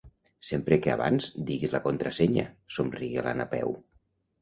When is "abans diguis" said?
0.93-1.77